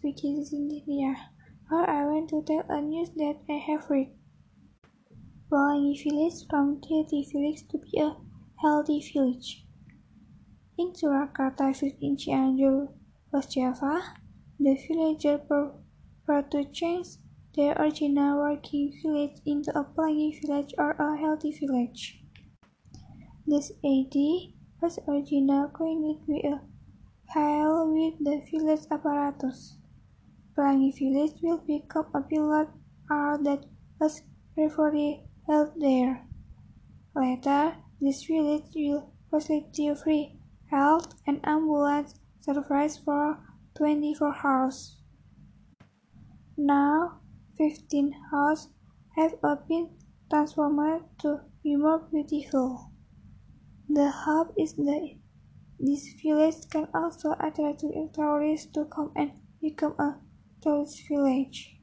Vicky 0.00 0.40
Zindia. 0.44 1.14
Or 1.70 1.88
I 1.88 2.04
want 2.06 2.30
to 2.30 2.42
tell 2.46 2.64
a 2.68 2.80
news 2.80 3.10
that 3.16 3.36
I 3.48 3.58
have 3.66 3.90
read. 3.90 4.10
Pelangi 5.50 6.02
Village 6.02 6.46
from 6.48 6.80
Dirty 6.80 7.26
Village 7.32 7.68
to 7.68 7.78
be 7.78 7.98
a 8.00 8.16
healthy 8.60 9.00
village. 9.12 9.66
In 10.78 10.92
Sukakerta 10.92 11.78
village 11.78 11.96
in 12.00 12.16
Cianjur, 12.16 12.88
West 13.32 13.52
Java, 13.52 14.00
the 14.58 14.74
villagers 14.86 15.40
prefer 15.46 16.42
to 16.50 16.64
change 16.72 17.18
their 17.54 17.74
original 17.74 18.38
working 18.38 18.92
village 19.02 19.40
into 19.44 19.70
a 19.78 19.84
Pelangi 19.84 20.40
village 20.40 20.72
or 20.78 20.92
a 20.92 21.16
healthy 21.18 21.52
village. 21.52 22.22
This 23.46 23.72
idea 23.84 24.52
was 24.80 24.98
originally 25.06 25.68
coined 25.74 26.18
with 26.26 26.44
a 26.44 26.60
hail 27.34 27.92
with 27.92 28.18
the 28.24 28.40
village 28.50 28.86
apparatus. 28.90 29.76
Pelangi 30.56 30.92
village 30.98 31.40
will 31.42 31.58
become 31.66 32.06
a 32.14 32.20
pillar 32.20 32.68
art 33.10 33.42
that 33.44 33.64
was 33.98 34.22
briefly 34.54 35.24
held 35.46 35.72
there. 35.80 36.26
Later, 37.16 37.76
this 38.00 38.24
village 38.24 38.70
will 38.74 39.12
facilitate 39.30 39.98
free 39.98 40.38
health 40.70 41.14
and 41.26 41.40
ambulance 41.44 42.14
service 42.40 42.98
for 42.98 43.38
24 43.76 44.34
hours. 44.44 44.98
Now, 46.56 47.20
15 47.56 48.12
houses 48.30 48.68
have 49.16 49.32
been 49.68 49.90
transformed 50.30 51.04
to 51.20 51.40
be 51.62 51.76
more 51.76 51.98
beautiful. 52.10 52.90
The 53.88 54.10
hope 54.10 54.54
is 54.58 54.74
that 54.74 55.16
this 55.78 56.14
village 56.22 56.68
can 56.70 56.88
also 56.94 57.32
attract 57.40 57.84
tourists 58.14 58.70
to 58.72 58.84
come 58.86 59.12
and 59.16 59.32
become 59.60 59.94
a 59.98 60.18
tourist 60.62 61.02
village. 61.08 61.81